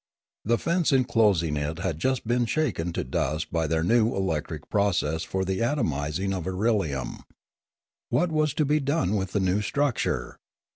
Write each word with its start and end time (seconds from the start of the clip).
The 0.43 0.57
fence 0.57 0.91
enclosing 0.91 1.55
it 1.57 1.77
had 1.77 1.99
just 1.99 2.25
been 2.27 2.47
shaken 2.47 2.91
to 2.93 3.03
dust 3.03 3.51
by 3.51 3.67
their 3.67 3.83
new 3.83 4.15
electric 4.15 4.67
process 4.67 5.21
for 5.21 5.45
the 5.45 5.59
atomising 5.61 6.33
of 6.35 6.45
irelium. 6.45 7.19
What 8.09 8.31
was 8.31 8.55
to 8.55 8.65
be 8.65 8.79
done 8.79 9.15
with 9.15 9.33
the 9.33 9.39
new 9.39 9.61
structure? 9.61 10.39